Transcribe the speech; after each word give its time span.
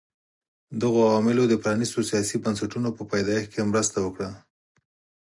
دغو 0.81 0.99
عواملو 1.11 1.43
د 1.49 1.53
پرانیستو 1.63 2.07
سیاسي 2.09 2.37
بنسټونو 2.43 2.89
په 2.97 3.03
پیدایښت 3.11 3.49
کې 3.53 3.69
مرسته 3.71 3.97
وکړه. 4.01 4.29